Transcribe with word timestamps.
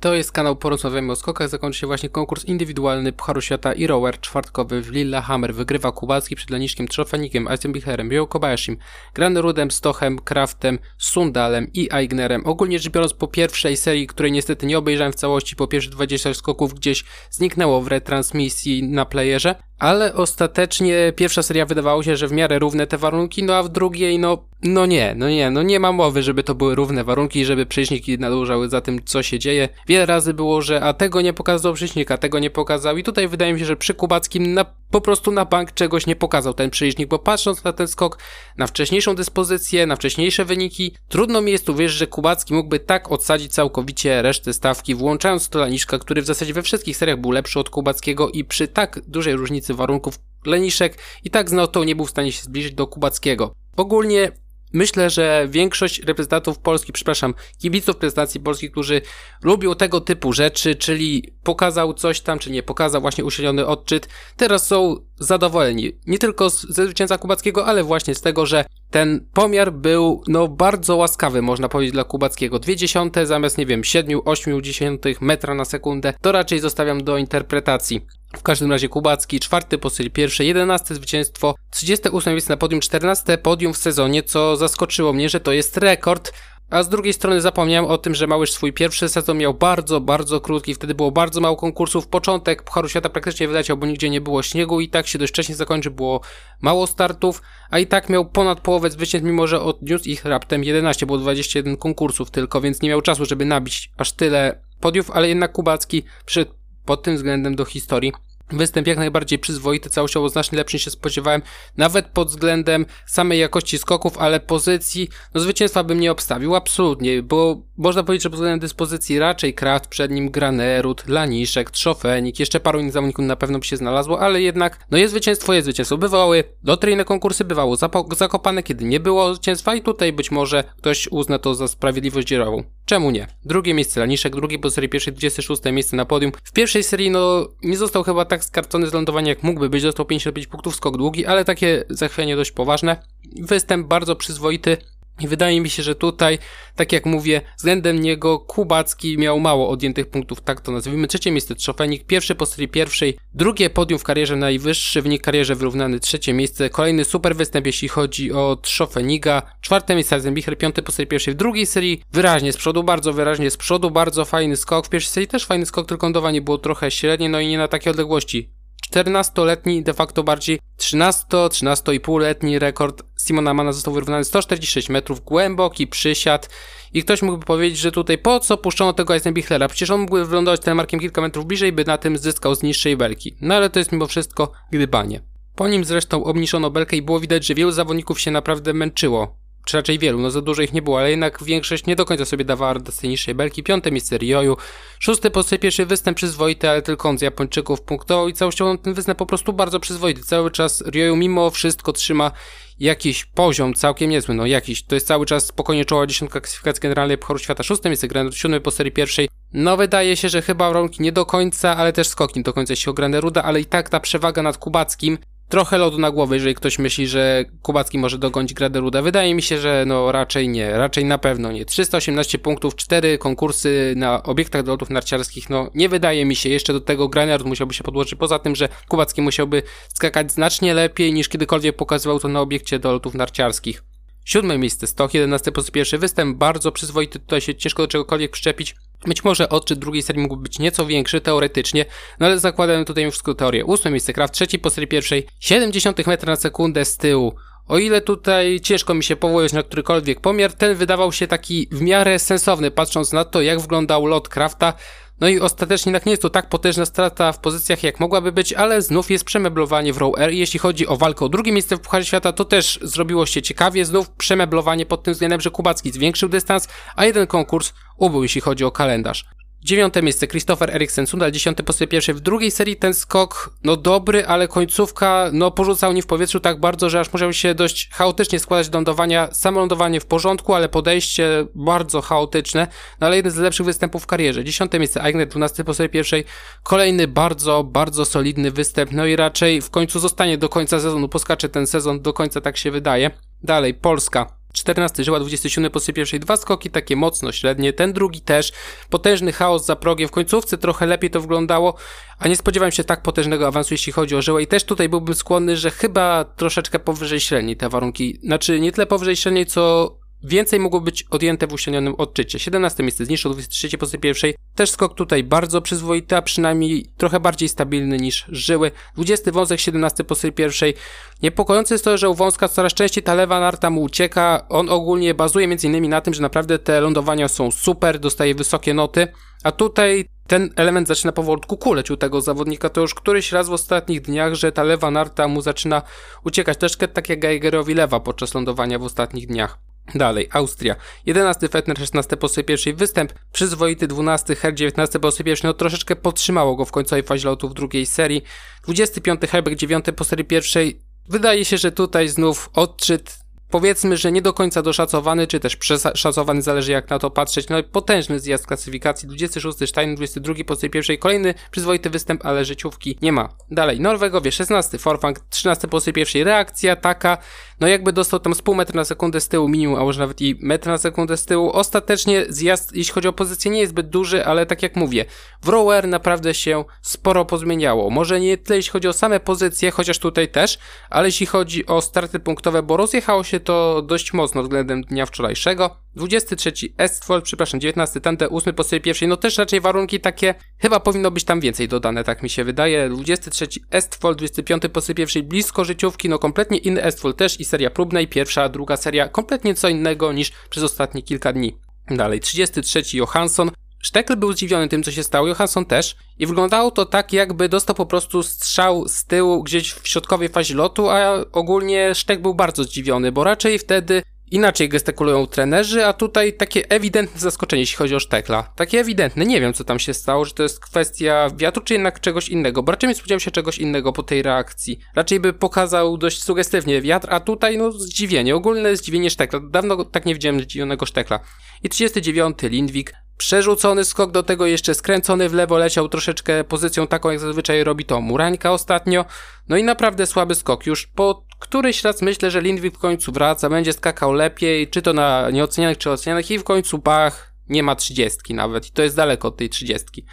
To 0.00 0.14
jest 0.14 0.32
kanał 0.32 0.56
Porozmawiamy 0.56 1.12
o 1.12 1.16
skokach. 1.16 1.48
Zakończy 1.48 1.78
się 1.80 1.86
właśnie 1.86 2.08
konkurs 2.08 2.44
indywidualny 2.44 3.12
Pucharu 3.12 3.40
Świata 3.40 3.72
i 3.72 3.86
Rower 3.86 4.20
czwartkowy 4.20 4.82
w 4.82 4.90
Lillehammer. 4.90 5.54
Wygrywa 5.54 5.92
Kubacki 5.92 6.36
przed 6.36 6.50
Laniszkiem 6.50 6.88
Trzofenikiem, 6.88 7.48
Eisenbicherem, 7.48 8.08
Bio 8.08 8.26
Kobayashim, 8.26 8.76
Granerudem, 9.14 9.70
Stochem, 9.70 10.18
Kraftem, 10.18 10.78
Sundalem 10.98 11.66
i 11.74 11.92
Aignerem. 11.92 12.46
Ogólnie 12.46 12.78
rzecz 12.78 12.92
biorąc 12.92 13.14
po 13.14 13.28
pierwszej 13.28 13.76
serii, 13.76 14.06
której 14.06 14.32
niestety 14.32 14.66
nie 14.66 14.78
obejrzałem 14.78 15.12
w 15.12 15.16
całości, 15.16 15.56
po 15.56 15.66
pierwsze 15.66 15.90
20 15.90 16.34
skoków 16.34 16.74
gdzieś 16.74 17.04
zniknęło 17.30 17.80
w 17.80 17.88
retransmisji 17.88 18.82
na 18.82 19.04
playerze, 19.04 19.54
ale 19.78 20.14
ostatecznie 20.14 21.12
pierwsza 21.16 21.42
seria 21.42 21.66
wydawało 21.66 22.02
się, 22.02 22.16
że 22.16 22.28
w 22.28 22.32
miarę 22.32 22.58
równe 22.58 22.86
te 22.86 22.98
warunki, 22.98 23.42
no 23.42 23.54
a 23.54 23.62
w 23.62 23.68
drugiej 23.68 24.18
no, 24.18 24.49
no 24.62 24.86
nie, 24.86 25.14
no 25.16 25.28
nie, 25.28 25.50
no 25.50 25.62
nie 25.62 25.80
ma 25.80 25.92
mowy, 25.92 26.22
żeby 26.22 26.42
to 26.42 26.54
były 26.54 26.74
równe 26.74 27.04
warunki, 27.04 27.44
żeby 27.44 27.66
przeliczniki 27.66 28.18
nadążały 28.18 28.68
za 28.68 28.80
tym, 28.80 29.04
co 29.04 29.22
się 29.22 29.38
dzieje. 29.38 29.68
Wiele 29.86 30.06
razy 30.06 30.34
było, 30.34 30.62
że 30.62 30.80
a 30.80 30.92
tego 30.92 31.20
nie 31.20 31.32
pokazał 31.32 31.74
przeciwnik, 31.74 32.10
a 32.10 32.18
tego 32.18 32.38
nie 32.38 32.50
pokazał 32.50 32.96
i 32.96 33.02
tutaj 33.02 33.28
wydaje 33.28 33.52
mi 33.52 33.60
się, 33.60 33.64
że 33.64 33.76
przy 33.76 33.94
Kubackim 33.94 34.54
na, 34.54 34.64
po 34.90 35.00
prostu 35.00 35.30
na 35.30 35.44
bank 35.44 35.72
czegoś 35.72 36.06
nie 36.06 36.16
pokazał 36.16 36.54
ten 36.54 36.70
przeciwnik, 36.70 37.08
bo 37.08 37.18
patrząc 37.18 37.64
na 37.64 37.72
ten 37.72 37.88
skok, 37.88 38.18
na 38.58 38.66
wcześniejszą 38.66 39.14
dyspozycję, 39.14 39.86
na 39.86 39.96
wcześniejsze 39.96 40.44
wyniki, 40.44 40.96
trudno 41.08 41.40
mi 41.40 41.52
jest 41.52 41.68
uwierzyć, 41.68 41.98
że 41.98 42.06
Kubacki 42.06 42.54
mógłby 42.54 42.78
tak 42.78 43.12
odsadzić 43.12 43.52
całkowicie 43.52 44.22
resztę 44.22 44.52
stawki, 44.52 44.94
włączając 44.94 45.42
Stolaniszka, 45.42 45.98
który 45.98 46.22
w 46.22 46.26
zasadzie 46.26 46.54
we 46.54 46.62
wszystkich 46.62 46.96
seriach 46.96 47.20
był 47.20 47.30
lepszy 47.30 47.60
od 47.60 47.70
Kubackiego 47.70 48.28
i 48.28 48.44
przy 48.44 48.68
tak 48.68 49.00
dużej 49.06 49.36
różnicy 49.36 49.74
warunków 49.74 50.18
Leniszek 50.46 50.98
i 51.24 51.30
tak 51.30 51.50
z 51.50 51.52
Notą 51.52 51.84
nie 51.84 51.96
był 51.96 52.06
w 52.06 52.10
stanie 52.10 52.32
się 52.32 52.42
zbliżyć 52.42 52.74
do 52.74 52.86
Kubackiego. 52.86 53.52
Ogólnie 53.76 54.32
Myślę, 54.72 55.10
że 55.10 55.46
większość 55.50 56.02
reprezentantów 56.02 56.58
Polski, 56.58 56.92
przepraszam, 56.92 57.34
kibiców 57.58 57.94
reprezentacji 57.94 58.40
Polski, 58.40 58.70
którzy 58.70 59.02
lubią 59.42 59.74
tego 59.74 60.00
typu 60.00 60.32
rzeczy, 60.32 60.74
czyli 60.74 61.34
pokazał 61.42 61.94
coś 61.94 62.20
tam, 62.20 62.38
czy 62.38 62.50
nie 62.50 62.62
pokazał, 62.62 63.00
właśnie 63.00 63.24
usilony 63.24 63.66
odczyt, 63.66 64.08
teraz 64.36 64.66
są 64.66 64.96
zadowoleni. 65.20 65.92
Nie 66.06 66.18
tylko 66.18 66.50
ze 66.50 66.84
zwycięstwa 66.84 67.18
Kubackiego, 67.18 67.66
ale 67.66 67.84
właśnie 67.84 68.14
z 68.14 68.20
tego, 68.20 68.46
że 68.46 68.64
ten 68.90 69.26
pomiar 69.34 69.72
był, 69.72 70.22
no, 70.28 70.48
bardzo 70.48 70.96
łaskawy, 70.96 71.42
można 71.42 71.68
powiedzieć, 71.68 71.92
dla 71.92 72.04
Kubackiego. 72.04 72.58
Dwie 72.58 72.76
dziesiąte 72.76 73.26
zamiast, 73.26 73.58
nie 73.58 73.66
wiem, 73.66 73.84
siedmiu, 73.84 74.22
ośmiu 74.24 74.60
dziesiątych 74.60 75.20
metra 75.20 75.54
na 75.54 75.64
sekundę, 75.64 76.12
to 76.20 76.32
raczej 76.32 76.60
zostawiam 76.60 77.04
do 77.04 77.18
interpretacji. 77.18 78.06
W 78.36 78.42
każdym 78.42 78.72
razie 78.72 78.88
Kubacki, 78.88 79.40
czwarty 79.40 79.78
po 79.78 79.90
serii 79.90 80.10
pierwszej, 80.10 80.46
jedenaste 80.46 80.94
zwycięstwo, 80.94 81.54
38 81.70 82.32
miejsce 82.32 82.52
na 82.52 82.56
podium, 82.56 82.80
14 82.80 83.38
podium 83.38 83.74
w 83.74 83.76
sezonie, 83.76 84.22
co 84.22 84.56
zaskoczyło 84.56 85.12
mnie, 85.12 85.28
że 85.28 85.40
to 85.40 85.52
jest 85.52 85.76
rekord. 85.76 86.32
A 86.70 86.82
z 86.82 86.88
drugiej 86.88 87.12
strony 87.12 87.40
zapomniałem 87.40 87.90
o 87.90 87.98
tym, 87.98 88.14
że 88.14 88.26
Małysz 88.26 88.52
swój 88.52 88.72
pierwszy 88.72 89.08
sezon 89.08 89.38
miał 89.38 89.54
bardzo, 89.54 90.00
bardzo 90.00 90.40
krótki, 90.40 90.74
wtedy 90.74 90.94
było 90.94 91.10
bardzo 91.10 91.40
mało 91.40 91.56
konkursów. 91.56 92.08
Początek 92.08 92.62
Pucharu 92.62 92.88
Świata 92.88 93.08
praktycznie 93.08 93.48
wyleciał, 93.48 93.76
bo 93.76 93.86
nigdzie 93.86 94.10
nie 94.10 94.20
było 94.20 94.42
śniegu. 94.42 94.80
I 94.80 94.88
tak 94.88 95.06
się 95.06 95.18
dość 95.18 95.32
wcześnie 95.32 95.54
zakończy, 95.54 95.90
było 95.90 96.20
mało 96.60 96.86
startów, 96.86 97.42
a 97.70 97.78
i 97.78 97.86
tak 97.86 98.08
miał 98.08 98.24
ponad 98.24 98.60
połowę 98.60 98.90
zwycięstw, 98.90 99.26
mimo 99.26 99.46
że 99.46 99.60
odniósł 99.60 100.08
ich 100.08 100.24
raptem 100.24 100.64
11, 100.64 101.06
było 101.06 101.18
21 101.18 101.76
konkursów 101.76 102.30
tylko, 102.30 102.60
więc 102.60 102.82
nie 102.82 102.88
miał 102.88 103.02
czasu, 103.02 103.24
żeby 103.24 103.44
nabić 103.44 103.90
aż 103.96 104.12
tyle 104.12 104.62
podiów, 104.80 105.10
ale 105.10 105.28
jednak 105.28 105.52
Kubacki 105.52 106.02
przyszedł 106.26 106.52
pod 106.84 107.02
tym 107.02 107.16
względem 107.16 107.56
do 107.56 107.64
historii. 107.64 108.12
Występ 108.52 108.86
jak 108.86 108.98
najbardziej 108.98 109.38
przyzwoity, 109.38 109.90
całościowo 109.90 110.28
znacznie 110.28 110.58
lepszy 110.58 110.76
niż 110.76 110.84
się 110.84 110.90
spodziewałem, 110.90 111.42
nawet 111.76 112.06
pod 112.06 112.28
względem 112.28 112.86
samej 113.06 113.40
jakości 113.40 113.78
skoków, 113.78 114.18
ale 114.18 114.40
pozycji, 114.40 115.08
no 115.34 115.40
zwycięstwa 115.40 115.84
bym 115.84 116.00
nie 116.00 116.12
obstawił, 116.12 116.54
absolutnie, 116.54 117.22
bo 117.22 117.62
można 117.76 118.02
powiedzieć, 118.02 118.22
że 118.22 118.30
pod 118.30 118.36
względem 118.36 118.60
dyspozycji 118.60 119.18
raczej 119.18 119.54
Kraft, 119.54 119.86
przed 119.86 120.10
nim 120.10 120.30
Granerud, 120.30 121.08
Laniszek, 121.08 121.70
Trzofenik, 121.70 122.40
jeszcze 122.40 122.60
paru 122.60 122.80
innych 122.80 122.92
zawodników 122.92 123.24
na 123.24 123.36
pewno 123.36 123.58
by 123.58 123.64
się 123.64 123.76
znalazło, 123.76 124.20
ale 124.20 124.42
jednak, 124.42 124.86
no 124.90 124.98
jest 124.98 125.10
zwycięstwo, 125.10 125.52
jest 125.52 125.64
zwycięstwo. 125.64 125.98
Bywały 125.98 126.44
lotryjne 126.64 127.04
konkursy, 127.04 127.44
bywało 127.44 127.76
zakopane, 128.16 128.62
kiedy 128.62 128.84
nie 128.84 129.00
było 129.00 129.34
zwycięstwa 129.34 129.74
i 129.74 129.82
tutaj 129.82 130.12
być 130.12 130.30
może 130.30 130.64
ktoś 130.76 131.08
uzna 131.10 131.38
to 131.38 131.54
za 131.54 131.68
sprawiedliwość 131.68 132.28
dzierową. 132.28 132.64
Czemu 132.90 133.10
nie? 133.10 133.26
Drugie 133.44 133.74
miejsce 133.74 134.00
Laniszek, 134.00 134.36
drugie 134.36 134.58
po 134.58 134.70
serii 134.70 134.90
pierwszej, 134.90 135.12
26 135.12 135.62
miejsce 135.72 135.96
na 135.96 136.04
podium. 136.04 136.32
W 136.44 136.52
pierwszej 136.52 136.84
serii, 136.84 137.10
no, 137.10 137.48
nie 137.62 137.76
został 137.76 138.02
chyba 138.02 138.24
tak 138.24 138.44
skarcony 138.44 138.86
z 138.86 138.92
lądowania 138.92 139.28
jak 139.28 139.42
mógłby 139.42 139.68
być, 139.70 139.82
dostał 139.82 140.06
55 140.06 140.46
punktów, 140.46 140.76
skok 140.76 140.96
długi, 140.96 141.26
ale 141.26 141.44
takie 141.44 141.84
zachwianie 141.90 142.36
dość 142.36 142.52
poważne. 142.52 142.96
Występ 143.40 143.86
bardzo 143.86 144.16
przyzwoity, 144.16 144.76
i 145.20 145.28
wydaje 145.28 145.60
mi 145.60 145.70
się, 145.70 145.82
że 145.82 145.94
tutaj, 145.94 146.38
tak 146.76 146.92
jak 146.92 147.06
mówię, 147.06 147.40
względem 147.56 148.00
niego 148.00 148.38
Kubacki 148.38 149.18
miał 149.18 149.40
mało 149.40 149.68
odjętych 149.68 150.10
punktów, 150.10 150.40
tak 150.40 150.60
to 150.60 150.72
nazwijmy. 150.72 151.08
Trzecie 151.08 151.30
miejsce 151.30 151.54
Trzofenik, 151.54 152.06
pierwszy 152.06 152.34
po 152.34 152.46
serii 152.46 152.68
pierwszej, 152.68 153.16
drugie 153.34 153.70
podium 153.70 153.98
w 153.98 154.04
karierze, 154.04 154.36
najwyższy 154.36 155.02
wynik 155.02 155.22
karierze 155.22 155.54
wyrównany, 155.54 156.00
trzecie 156.00 156.32
miejsce, 156.32 156.70
kolejny 156.70 157.04
super 157.04 157.36
występ 157.36 157.66
jeśli 157.66 157.88
chodzi 157.88 158.32
o 158.32 158.58
Trzofeniga, 158.62 159.42
czwarte 159.60 159.94
miejsce 159.94 160.16
Eisenbicher, 160.16 160.58
piąty 160.58 160.82
po 160.82 160.92
serii 160.92 161.08
pierwszej, 161.08 161.34
w 161.34 161.36
drugiej 161.36 161.66
serii 161.66 162.02
wyraźnie 162.12 162.52
z 162.52 162.56
przodu, 162.56 162.84
bardzo 162.84 163.12
wyraźnie 163.12 163.50
z 163.50 163.56
przodu, 163.56 163.90
bardzo 163.90 164.24
fajny 164.24 164.56
skok, 164.56 164.86
w 164.86 164.90
pierwszej 164.90 165.12
serii 165.12 165.28
też 165.28 165.46
fajny 165.46 165.66
skok, 165.66 165.88
tylko 165.88 166.06
lądowanie 166.06 166.42
było 166.42 166.58
trochę 166.58 166.90
średnie, 166.90 167.28
no 167.28 167.40
i 167.40 167.46
nie 167.46 167.58
na 167.58 167.68
takiej 167.68 167.90
odległości. 167.90 168.50
14-letni, 168.90 169.82
de 169.82 169.94
facto 169.94 170.22
bardziej 170.22 170.58
13-13,5-letni 170.78 172.58
rekord 172.58 173.02
Simona 173.26 173.54
Mana 173.54 173.72
został 173.72 173.94
wyrównany 173.94 174.24
146 174.24 174.88
metrów, 174.88 175.24
głęboki 175.24 175.86
przysiad 175.86 176.48
i 176.92 177.02
ktoś 177.02 177.22
mógłby 177.22 177.44
powiedzieć, 177.44 177.78
że 177.78 177.92
tutaj 177.92 178.18
po 178.18 178.40
co 178.40 178.56
puszczono 178.56 178.92
tego 178.92 179.14
Eisenbichlera, 179.14 179.68
przecież 179.68 179.90
on 179.90 180.00
mógłby 180.00 180.26
wylądować 180.26 180.60
telemarkiem 180.60 181.00
kilka 181.00 181.20
metrów 181.20 181.46
bliżej, 181.46 181.72
by 181.72 181.84
na 181.84 181.98
tym 181.98 182.18
zyskał 182.18 182.54
z 182.54 182.62
niższej 182.62 182.96
belki. 182.96 183.36
No 183.40 183.54
ale 183.54 183.70
to 183.70 183.78
jest 183.78 183.92
mimo 183.92 184.06
wszystko 184.06 184.52
gdybanie. 184.72 185.20
Po 185.56 185.68
nim 185.68 185.84
zresztą 185.84 186.24
obniżono 186.24 186.70
belkę 186.70 186.96
i 186.96 187.02
było 187.02 187.20
widać, 187.20 187.46
że 187.46 187.54
wielu 187.54 187.70
zawodników 187.70 188.20
się 188.20 188.30
naprawdę 188.30 188.72
męczyło 188.72 189.40
czy 189.64 189.76
raczej 189.76 189.98
wielu, 189.98 190.18
no 190.18 190.30
za 190.30 190.40
dużo 190.42 190.62
ich 190.62 190.72
nie 190.72 190.82
było, 190.82 190.98
ale 190.98 191.10
jednak 191.10 191.44
większość 191.44 191.86
nie 191.86 191.96
do 191.96 192.04
końca 192.04 192.24
sobie 192.24 192.44
dawała 192.44 192.72
radę 192.72 192.92
z 192.92 192.96
tej 192.96 193.10
niższej 193.10 193.34
belki. 193.34 193.62
Piąte 193.62 193.90
miejsce 193.90 194.18
Rioju, 194.18 194.56
szósty 194.98 195.30
po 195.30 195.42
sobie 195.42 195.58
pierwszy 195.58 195.86
występ 195.86 196.16
przyzwoity, 196.16 196.70
ale 196.70 196.82
tylko 196.82 197.08
on 197.08 197.18
z 197.18 197.22
Japończyków 197.22 197.82
punktował 197.82 198.28
i 198.28 198.32
całościowo 198.32 198.78
ten 198.78 198.94
występ 198.94 199.18
po 199.18 199.26
prostu 199.26 199.52
bardzo 199.52 199.80
przyzwoity. 199.80 200.22
Cały 200.22 200.50
czas 200.50 200.84
Rioju 200.86 201.16
mimo 201.16 201.50
wszystko 201.50 201.92
trzyma 201.92 202.32
jakiś 202.80 203.24
poziom 203.24 203.74
całkiem 203.74 204.10
niezły, 204.10 204.34
no 204.34 204.46
jakiś, 204.46 204.82
to 204.82 204.94
jest 204.94 205.06
cały 205.06 205.26
czas 205.26 205.46
spokojnie 205.46 205.84
czoła 205.84 206.06
dziesiątka 206.06 206.40
klasyfikacji 206.40 206.80
generalnej 206.80 207.18
Pucharu 207.18 207.38
Świata, 207.38 207.62
szóste 207.62 207.88
miejsce 207.88 208.08
Granat, 208.08 208.34
siódmy 208.34 208.60
po 208.60 208.70
serii 208.70 208.92
pierwszej. 208.92 209.28
No 209.52 209.76
wydaje 209.76 210.16
się, 210.16 210.28
że 210.28 210.42
chyba 210.42 210.72
warunki 210.72 211.02
nie 211.02 211.12
do 211.12 211.26
końca, 211.26 211.76
ale 211.76 211.92
też 211.92 212.08
skoki 212.08 212.38
nie 212.38 212.42
do 212.42 212.52
końca 212.52 212.76
się 212.76 212.90
o 212.90 212.94
Graneruda, 212.94 213.42
ale 213.42 213.60
i 213.60 213.64
tak 213.64 213.88
ta 213.88 214.00
przewaga 214.00 214.42
nad 214.42 214.58
Kubackim 214.58 215.18
trochę 215.50 215.78
lodu 215.78 215.98
na 215.98 216.10
głowę, 216.10 216.36
jeżeli 216.36 216.54
ktoś 216.54 216.78
myśli, 216.78 217.06
że 217.06 217.44
Kubacki 217.62 217.98
może 217.98 218.18
dogonić 218.18 218.54
Graderuda. 218.54 219.02
Wydaje 219.02 219.34
mi 219.34 219.42
się, 219.42 219.58
że 219.58 219.84
no 219.86 220.12
raczej 220.12 220.48
nie, 220.48 220.72
raczej 220.72 221.04
na 221.04 221.18
pewno 221.18 221.52
nie. 221.52 221.64
318 221.64 222.38
punktów, 222.38 222.76
4 222.76 223.18
konkursy 223.18 223.94
na 223.96 224.22
obiektach 224.22 224.62
do 224.62 224.72
lotów 224.72 224.90
narciarskich, 224.90 225.50
no 225.50 225.70
nie 225.74 225.88
wydaje 225.88 226.24
mi 226.24 226.36
się. 226.36 226.48
Jeszcze 226.48 226.72
do 226.72 226.80
tego 226.80 227.08
Granerud 227.08 227.46
musiałby 227.46 227.74
się 227.74 227.84
podłożyć. 227.84 228.14
Poza 228.14 228.38
tym, 228.38 228.56
że 228.56 228.68
Kubacki 228.88 229.22
musiałby 229.22 229.62
skakać 229.94 230.32
znacznie 230.32 230.74
lepiej 230.74 231.12
niż 231.12 231.28
kiedykolwiek 231.28 231.76
pokazywał 231.76 232.20
to 232.20 232.28
na 232.28 232.40
obiekcie 232.40 232.78
do 232.78 232.92
lotów 232.92 233.14
narciarskich. 233.14 233.89
Siódme 234.24 234.58
miejsce, 234.58 234.86
Stoch, 234.86 235.14
11 235.14 235.52
po 235.52 235.62
pierwszy 235.62 235.98
występ, 235.98 236.36
bardzo 236.36 236.72
przyzwoity, 236.72 237.18
tutaj 237.18 237.40
się 237.40 237.54
ciężko 237.54 237.82
do 237.82 237.88
czegokolwiek 237.88 238.30
przyczepić. 238.30 238.76
Być 239.06 239.24
może 239.24 239.48
odczyt 239.48 239.78
drugiej 239.78 240.02
serii 240.02 240.22
mógłby 240.22 240.42
być 240.42 240.58
nieco 240.58 240.86
większy, 240.86 241.20
teoretycznie, 241.20 241.84
no 242.20 242.26
ale 242.26 242.38
zakładamy 242.38 242.84
tutaj 242.84 243.04
już 243.04 243.12
wszystko 243.12 243.34
teorię. 243.34 243.64
Ósme 243.64 243.90
miejsce, 243.90 244.12
Kraft, 244.12 244.34
trzeci 244.34 244.58
po 244.58 244.70
serii 244.70 244.88
pierwszej, 244.88 245.26
70 245.40 246.06
metra 246.06 246.32
na 246.32 246.36
sekundę 246.36 246.84
z 246.84 246.96
tyłu. 246.96 247.34
O 247.68 247.78
ile 247.78 248.00
tutaj 248.00 248.60
ciężko 248.60 248.94
mi 248.94 249.04
się 249.04 249.16
powołać 249.16 249.52
na 249.52 249.62
którykolwiek 249.62 250.20
pomiar, 250.20 250.52
ten 250.52 250.74
wydawał 250.76 251.12
się 251.12 251.26
taki 251.26 251.68
w 251.72 251.80
miarę 251.80 252.18
sensowny, 252.18 252.70
patrząc 252.70 253.12
na 253.12 253.24
to, 253.24 253.42
jak 253.42 253.60
wyglądał 253.60 254.06
lot 254.06 254.28
Krafta. 254.28 254.72
No 255.20 255.28
i 255.28 255.40
ostatecznie 255.40 255.90
jednak 255.90 256.06
nie 256.06 256.10
jest 256.10 256.22
to 256.22 256.30
tak 256.30 256.48
potężna 256.48 256.86
strata 256.86 257.32
w 257.32 257.38
pozycjach, 257.38 257.82
jak 257.82 258.00
mogłaby 258.00 258.32
być, 258.32 258.52
ale 258.52 258.82
znów 258.82 259.10
jest 259.10 259.24
przemeblowanie 259.24 259.92
w 259.92 259.98
Row 259.98 260.18
Air. 260.18 260.30
Jeśli 260.30 260.58
chodzi 260.58 260.86
o 260.86 260.96
walkę 260.96 261.24
o 261.24 261.28
drugie 261.28 261.52
miejsce 261.52 261.76
w 261.76 261.80
Pucharze 261.80 262.06
Świata, 262.06 262.32
to 262.32 262.44
też 262.44 262.78
zrobiło 262.82 263.26
się 263.26 263.42
ciekawie. 263.42 263.84
Znów 263.84 264.10
przemeblowanie 264.10 264.86
pod 264.86 265.02
tym 265.02 265.12
względem, 265.14 265.40
że 265.40 265.50
Kubacki 265.50 265.92
zwiększył 265.92 266.28
dystans, 266.28 266.68
a 266.96 267.04
jeden 267.04 267.26
konkurs 267.26 267.72
ubył, 267.96 268.22
jeśli 268.22 268.40
chodzi 268.40 268.64
o 268.64 268.70
kalendarz. 268.70 269.24
Dziewiąte 269.62 270.02
miejsce 270.02 270.26
Christopher 270.26 270.76
Eriksen 270.76 271.06
Sundal, 271.06 271.32
dziesiąty 271.32 271.62
po 271.62 271.72
pierwszej. 271.86 272.14
W 272.14 272.20
drugiej 272.20 272.50
serii 272.50 272.76
ten 272.76 272.94
skok, 272.94 273.56
no 273.64 273.76
dobry, 273.76 274.26
ale 274.26 274.48
końcówka, 274.48 275.30
no 275.32 275.50
porzucał 275.50 275.92
nim 275.92 276.02
w 276.02 276.06
powietrzu 276.06 276.40
tak 276.40 276.60
bardzo, 276.60 276.90
że 276.90 277.00
aż 277.00 277.12
musiał 277.12 277.32
się 277.32 277.54
dość 277.54 277.90
chaotycznie 277.90 278.38
składać 278.38 278.68
do 278.68 278.78
lądowania. 278.78 279.28
Samo 279.32 279.60
lądowanie 279.60 280.00
w 280.00 280.06
porządku, 280.06 280.54
ale 280.54 280.68
podejście 280.68 281.46
bardzo 281.54 282.00
chaotyczne, 282.00 282.66
no 283.00 283.06
ale 283.06 283.16
jeden 283.16 283.32
z 283.32 283.36
lepszych 283.36 283.66
występów 283.66 284.02
w 284.02 284.06
karierze. 284.06 284.44
Dziesiąte 284.44 284.78
miejsce 284.78 285.02
Aigner, 285.02 285.28
dwunasty 285.28 285.64
po 285.64 285.72
pierwszej. 285.92 286.24
Kolejny 286.62 287.08
bardzo, 287.08 287.64
bardzo 287.64 288.04
solidny 288.04 288.50
występ, 288.50 288.92
no 288.92 289.06
i 289.06 289.16
raczej 289.16 289.62
w 289.62 289.70
końcu 289.70 289.98
zostanie 289.98 290.38
do 290.38 290.48
końca 290.48 290.80
sezonu, 290.80 291.08
poskacze 291.08 291.48
ten 291.48 291.66
sezon 291.66 292.02
do 292.02 292.12
końca, 292.12 292.40
tak 292.40 292.56
się 292.56 292.70
wydaje. 292.70 293.10
Dalej, 293.42 293.74
Polska. 293.74 294.39
14 294.52 295.04
żyła 295.04 295.18
27 295.18 295.70
po 295.70 295.80
pierwszej 295.94 296.20
dwa 296.20 296.36
skoki 296.36 296.70
takie 296.70 296.96
mocno 296.96 297.32
średnie, 297.32 297.72
ten 297.72 297.92
drugi 297.92 298.20
też, 298.20 298.52
potężny 298.90 299.32
chaos 299.32 299.66
za 299.66 299.76
progiem, 299.76 300.08
w 300.08 300.12
końcówce 300.12 300.58
trochę 300.58 300.86
lepiej 300.86 301.10
to 301.10 301.20
wyglądało, 301.20 301.74
a 302.18 302.28
nie 302.28 302.36
spodziewałem 302.36 302.72
się 302.72 302.84
tak 302.84 303.02
potężnego 303.02 303.46
awansu 303.46 303.74
jeśli 303.74 303.92
chodzi 303.92 304.16
o 304.16 304.22
żyłę. 304.22 304.42
I 304.42 304.46
też 304.46 304.64
tutaj 304.64 304.88
byłbym 304.88 305.14
skłonny, 305.14 305.56
że 305.56 305.70
chyba 305.70 306.24
troszeczkę 306.24 306.78
powyżej 306.78 307.20
średniej 307.20 307.56
te 307.56 307.68
warunki, 307.68 308.18
znaczy 308.22 308.60
nie 308.60 308.72
tyle 308.72 308.86
powyżej 308.86 309.16
średniej, 309.16 309.46
co 309.46 309.94
Więcej 310.22 310.60
mogło 310.60 310.80
być 310.80 311.04
odjęte 311.10 311.46
w 311.46 311.52
uśrednionym 311.52 311.94
odczycie. 311.94 312.38
17 312.38 312.82
miejsce 312.82 313.04
zniszczył 313.04 313.32
23 313.32 313.78
po 313.78 313.86
pierwszej. 313.98 314.34
Też 314.54 314.70
skok 314.70 314.94
tutaj 314.94 315.24
bardzo 315.24 315.62
przyzwoity, 315.62 316.16
a 316.16 316.22
przynajmniej 316.22 316.86
trochę 316.96 317.20
bardziej 317.20 317.48
stabilny 317.48 317.96
niż 317.96 318.24
żyły. 318.28 318.70
20 318.94 319.32
wąsek, 319.32 319.60
17 319.60 320.04
po 320.04 320.14
pierwszej. 320.34 320.74
Niepokojące 321.22 321.74
jest 321.74 321.84
to, 321.84 321.98
że 321.98 322.08
u 322.08 322.14
wąska 322.14 322.48
coraz 322.48 322.74
częściej 322.74 323.04
ta 323.04 323.14
lewa 323.14 323.40
narta 323.40 323.70
mu 323.70 323.82
ucieka. 323.82 324.46
On 324.48 324.68
ogólnie 324.68 325.14
bazuje 325.14 325.46
m.in. 325.46 325.88
na 325.88 326.00
tym, 326.00 326.14
że 326.14 326.22
naprawdę 326.22 326.58
te 326.58 326.80
lądowania 326.80 327.28
są 327.28 327.50
super, 327.50 327.98
dostaje 327.98 328.34
wysokie 328.34 328.74
noty. 328.74 329.08
A 329.44 329.52
tutaj 329.52 330.04
ten 330.26 330.50
element 330.56 330.88
zaczyna 330.88 331.12
powolutku 331.12 331.56
kuleć 331.56 331.90
u 331.90 331.96
tego 331.96 332.20
zawodnika. 332.20 332.68
To 332.68 332.80
już 332.80 332.94
któryś 332.94 333.32
raz 333.32 333.48
w 333.48 333.52
ostatnich 333.52 334.00
dniach, 334.00 334.34
że 334.34 334.52
ta 334.52 334.62
lewa 334.62 334.90
narta 334.90 335.28
mu 335.28 335.42
zaczyna 335.42 335.82
uciekać. 336.24 336.58
Troszkę 336.58 336.88
tak 336.88 337.08
jak 337.08 337.20
Geigerowi 337.20 337.74
lewa 337.74 338.00
podczas 338.00 338.34
lądowania 338.34 338.78
w 338.78 338.82
ostatnich 338.82 339.26
dniach. 339.26 339.69
Dalej, 339.94 340.28
Austria. 340.32 340.76
11 341.06 341.48
Fetner, 341.48 341.78
16 341.78 342.16
po 342.16 342.28
sobie 342.28 342.44
pierwszej 342.44 342.74
występ, 342.74 343.12
przyzwoity 343.32 343.86
12 343.86 344.34
Her, 344.34 344.54
19 344.54 345.00
po 345.00 345.10
sobie 345.10 345.24
pierwszej, 345.24 345.48
no 345.48 345.54
troszeczkę 345.54 345.96
podtrzymało 345.96 346.56
go 346.56 346.64
w 346.64 346.72
końcowej 346.72 347.02
fazie 347.02 347.28
lotu 347.28 347.48
w 347.48 347.54
drugiej 347.54 347.86
serii. 347.86 348.22
25 348.64 349.20
Herbeck, 349.20 349.56
9 349.56 349.84
po 349.96 350.04
serii 350.04 350.24
pierwszej. 350.24 350.80
Wydaje 351.08 351.44
się, 351.44 351.58
że 351.58 351.72
tutaj 351.72 352.08
znów 352.08 352.50
odczyt 352.54 353.19
powiedzmy, 353.50 353.96
że 353.96 354.12
nie 354.12 354.22
do 354.22 354.32
końca 354.32 354.62
doszacowany, 354.62 355.26
czy 355.26 355.40
też 355.40 355.56
przeszacowany, 355.56 356.42
zależy 356.42 356.72
jak 356.72 356.90
na 356.90 356.98
to 356.98 357.10
patrzeć. 357.10 357.48
No 357.48 357.62
potężny 357.62 358.20
zjazd 358.20 358.46
klasyfikacji, 358.46 359.08
26 359.08 359.58
Stein, 359.66 359.94
22 359.94 360.34
po 360.46 360.56
tej 360.56 360.70
pierwszej, 360.70 360.98
kolejny 360.98 361.34
przyzwoity 361.50 361.90
występ, 361.90 362.26
ale 362.26 362.44
życiówki 362.44 362.98
nie 363.02 363.12
ma. 363.12 363.28
Dalej, 363.50 363.80
Norwegowie, 363.80 364.32
16 364.32 364.78
Forfang, 364.78 365.20
13 365.30 365.68
po 365.68 365.80
tej 365.80 365.92
pierwszej, 365.92 366.24
reakcja 366.24 366.76
taka, 366.76 367.18
no 367.60 367.68
jakby 367.68 367.92
dostał 367.92 368.20
tam 368.20 368.34
z 368.34 368.42
pół 368.42 368.54
metra 368.54 368.76
na 368.76 368.84
sekundę 368.84 369.20
z 369.20 369.28
tyłu 369.28 369.48
minimum, 369.48 369.78
a 369.78 369.84
może 369.84 370.00
nawet 370.00 370.20
i 370.20 370.36
metr 370.40 370.68
na 370.68 370.78
sekundę 370.78 371.16
z 371.16 371.26
tyłu. 371.26 371.50
Ostatecznie 371.52 372.24
zjazd, 372.28 372.76
jeśli 372.76 372.94
chodzi 372.94 373.08
o 373.08 373.12
pozycję, 373.12 373.50
nie 373.50 373.60
jest 373.60 373.70
zbyt 373.70 373.88
duży, 373.88 374.26
ale 374.26 374.46
tak 374.46 374.62
jak 374.62 374.76
mówię, 374.76 375.04
w 375.42 375.48
rower 375.48 375.88
naprawdę 375.88 376.34
się 376.34 376.64
sporo 376.82 377.24
pozmieniało. 377.24 377.90
Może 377.90 378.20
nie 378.20 378.38
tyle 378.38 378.56
jeśli 378.56 378.72
chodzi 378.72 378.88
o 378.88 378.92
same 378.92 379.20
pozycje, 379.20 379.70
chociaż 379.70 379.98
tutaj 379.98 380.28
też, 380.28 380.58
ale 380.90 381.08
jeśli 381.08 381.26
chodzi 381.26 381.66
o 381.66 381.80
starty 381.80 382.20
punktowe, 382.20 382.62
bo 382.62 382.76
rozjechało 382.76 383.24
się 383.24 383.39
to 383.40 383.82
dość 383.82 384.12
mocno 384.12 384.42
względem 384.42 384.82
dnia 384.82 385.06
wczorajszego. 385.06 385.76
23 385.96 386.52
Estfold, 386.78 387.24
przepraszam, 387.24 387.60
19 387.60 388.00
Tante, 388.00 388.30
8 388.30 388.54
po 388.54 388.64
sobie 388.64 388.80
pierwszej, 388.80 389.08
no 389.08 389.16
też 389.16 389.38
raczej 389.38 389.60
warunki 389.60 390.00
takie, 390.00 390.34
chyba 390.58 390.80
powinno 390.80 391.10
być 391.10 391.24
tam 391.24 391.40
więcej 391.40 391.68
dodane, 391.68 392.04
tak 392.04 392.22
mi 392.22 392.30
się 392.30 392.44
wydaje. 392.44 392.88
23 392.88 393.46
Estfold, 393.70 394.18
25 394.18 394.62
po 394.72 394.80
sobie 394.80 394.94
pierwszej, 394.94 395.22
blisko 395.22 395.64
życiówki, 395.64 396.08
no 396.08 396.18
kompletnie 396.18 396.58
inny 396.58 396.82
Estfold 396.82 397.16
też 397.16 397.40
i 397.40 397.44
seria 397.44 397.70
próbnej, 397.70 398.08
pierwsza, 398.08 398.48
druga 398.48 398.76
seria, 398.76 399.08
kompletnie 399.08 399.54
co 399.54 399.68
innego 399.68 400.12
niż 400.12 400.32
przez 400.50 400.62
ostatnie 400.62 401.02
kilka 401.02 401.32
dni. 401.32 401.56
Dalej, 401.90 402.20
33 402.20 402.82
Johansson, 402.92 403.50
Sztekl 403.82 404.16
był 404.16 404.32
zdziwiony 404.32 404.68
tym, 404.68 404.82
co 404.82 404.92
się 404.92 405.02
stało, 405.02 405.28
Johansson 405.28 405.66
też. 405.66 405.96
I 406.18 406.26
wyglądało 406.26 406.70
to 406.70 406.86
tak, 406.86 407.12
jakby 407.12 407.48
dostał 407.48 407.76
po 407.76 407.86
prostu 407.86 408.22
strzał 408.22 408.88
z 408.88 409.04
tyłu 409.04 409.42
gdzieś 409.42 409.72
w 409.72 409.88
środkowej 409.88 410.28
fazie 410.28 410.54
lotu, 410.54 410.90
a 410.90 411.24
ogólnie 411.32 411.94
Sztek 411.94 412.22
był 412.22 412.34
bardzo 412.34 412.64
zdziwiony, 412.64 413.12
bo 413.12 413.24
raczej 413.24 413.58
wtedy 413.58 414.02
inaczej 414.30 414.68
gestykulują 414.68 415.26
trenerzy, 415.26 415.86
a 415.86 415.92
tutaj 415.92 416.32
takie 416.32 416.70
ewidentne 416.70 417.20
zaskoczenie, 417.20 417.62
jeśli 417.62 417.76
chodzi 417.76 417.94
o 417.94 418.00
Sztekla. 418.00 418.52
Takie 418.56 418.80
ewidentne, 418.80 419.26
nie 419.26 419.40
wiem 419.40 419.52
co 419.52 419.64
tam 419.64 419.78
się 419.78 419.94
stało, 419.94 420.24
że 420.24 420.32
to 420.32 420.42
jest 420.42 420.60
kwestia 420.60 421.30
wiatru, 421.36 421.62
czy 421.62 421.74
jednak 421.74 422.00
czegoś 422.00 422.28
innego, 422.28 422.62
bo 422.62 422.72
raczej 422.72 422.88
mi 422.88 422.94
spodziewał 422.94 423.20
się 423.20 423.30
czegoś 423.30 423.58
innego 423.58 423.92
po 423.92 424.02
tej 424.02 424.22
reakcji. 424.22 424.78
Raczej 424.94 425.20
by 425.20 425.32
pokazał 425.32 425.98
dość 425.98 426.22
sugestywnie 426.22 426.82
wiatr, 426.82 427.08
a 427.10 427.20
tutaj 427.20 427.58
no 427.58 427.72
zdziwienie, 427.72 428.36
ogólne 428.36 428.76
zdziwienie 428.76 429.10
Sztekla. 429.10 429.40
Dawno 429.50 429.84
tak 429.84 430.06
nie 430.06 430.14
widziałem 430.14 430.40
zdziwionego 430.40 430.86
Sztekla. 430.86 431.20
I 431.62 431.68
39. 431.68 432.38
Lindwik, 432.42 432.92
Przerzucony 433.20 433.84
skok, 433.84 434.10
do 434.10 434.22
tego 434.22 434.46
jeszcze 434.46 434.74
skręcony 434.74 435.28
w 435.28 435.34
lewo, 435.34 435.58
leciał 435.58 435.88
troszeczkę 435.88 436.44
pozycją 436.44 436.86
taką, 436.86 437.10
jak 437.10 437.20
zazwyczaj 437.20 437.64
robi 437.64 437.84
to 437.84 438.00
Murańka 438.00 438.52
ostatnio. 438.52 439.04
No 439.48 439.56
i 439.56 439.64
naprawdę 439.64 440.06
słaby 440.06 440.34
skok. 440.34 440.66
Już 440.66 440.86
po 440.86 441.24
któryś 441.38 441.84
raz 441.84 442.02
myślę, 442.02 442.30
że 442.30 442.40
Lindwik 442.40 442.74
w 442.74 442.78
końcu 442.78 443.12
wraca, 443.12 443.48
będzie 443.48 443.72
skakał 443.72 444.12
lepiej, 444.12 444.68
czy 444.68 444.82
to 444.82 444.92
na 444.92 445.30
nieocenianych, 445.30 445.78
czy 445.78 445.90
ocenianych 445.90 446.30
i 446.30 446.38
w 446.38 446.44
końcu 446.44 446.78
bach, 446.78 447.34
nie 447.48 447.62
ma 447.62 447.76
trzydziestki 447.76 448.34
nawet 448.34 448.66
i 448.66 448.72
to 448.72 448.82
jest 448.82 448.96
daleko 448.96 449.28
od 449.28 449.36
tej 449.36 449.48
trzydziestki. 449.48 450.06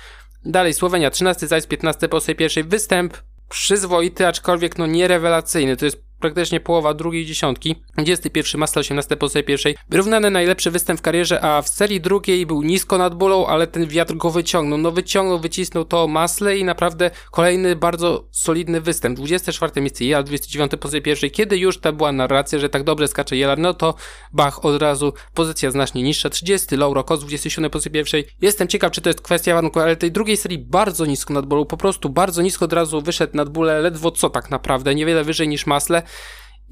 Dalej 0.46 0.74
Słowenia 0.74 1.12
13, 1.12 1.48
zaś 1.48 1.68
15 1.68 2.10
po 2.10 2.22
swojej 2.22 2.38
pierwszej 2.38 2.64
występ, 2.64 3.18
przyzwoity, 3.50 4.28
aczkolwiek 4.28 4.78
no 4.78 4.88
nierewelacyjny. 4.88 5.78
To 5.78 5.86
jest 5.86 6.04
praktycznie 6.20 6.60
połowa 6.60 6.94
drugiej 6.94 7.26
dziesiątki. 7.26 7.76
21 7.94 8.60
Masla 8.60 8.80
18 8.80 9.18
po 9.18 9.28
pierwszej. 9.48 9.76
Wyrównany 9.90 10.32
najlepszy 10.32 10.72
występ 10.72 11.00
w 11.00 11.04
karierze, 11.04 11.42
a 11.42 11.62
w 11.62 11.70
serii 11.70 12.02
drugiej 12.02 12.46
był 12.46 12.62
nisko 12.62 12.98
nad 12.98 13.16
bólą, 13.16 13.48
ale 13.48 13.68
ten 13.68 13.88
wiatr 13.88 14.16
go 14.16 14.30
wyciągnął. 14.30 14.78
No 14.78 14.92
wyciągnął, 14.92 15.40
wycisnął 15.40 15.86
to 15.86 16.08
Masle 16.08 16.58
i 16.58 16.64
naprawdę 16.64 17.12
kolejny 17.32 17.76
bardzo 17.76 18.28
solidny 18.32 18.82
występ. 18.82 19.18
24 19.18 19.82
miejsce 19.82 20.06
Jelar, 20.06 20.24
29 20.24 20.72
po 20.80 20.90
pierwszej. 21.02 21.32
Kiedy 21.32 21.58
już 21.58 21.78
ta 21.78 21.92
była 21.92 22.12
narracja, 22.12 22.60
że 22.60 22.70
tak 22.70 22.84
dobrze 22.84 23.08
skacze 23.08 23.38
Jelar, 23.38 23.60
no 23.60 23.74
to 23.74 23.96
Bach 24.34 24.66
od 24.66 24.82
razu 24.82 25.14
pozycja 25.34 25.72
znacznie 25.72 26.04
niższa. 26.04 26.30
30 26.30 26.78
Lauro 26.78 27.04
Kos, 27.04 27.20
27 27.20 27.72
po 27.72 27.80
pierwszej. 27.92 28.26
Jestem 28.42 28.68
ciekaw, 28.68 28.92
czy 28.92 29.02
to 29.02 29.10
jest 29.10 29.22
kwestia 29.22 29.54
warunku, 29.54 29.80
ale 29.80 29.96
tej 29.96 30.12
drugiej 30.12 30.38
serii 30.38 30.58
bardzo 30.58 31.06
nisko 31.06 31.34
nad 31.34 31.46
bólą, 31.46 31.66
po 31.66 31.78
prostu 31.78 32.10
bardzo 32.10 32.42
nisko 32.42 32.66
od 32.66 32.74
razu 32.74 33.02
wyszedł 33.02 33.38
nad 33.38 33.50
bólę, 33.50 33.80
ledwo 33.80 34.12
co 34.12 34.30
tak 34.30 34.52
naprawdę, 34.52 34.96
niewiele 34.96 35.24
wyżej 35.24 35.48
niż 35.48 35.66
Masle. 35.66 36.04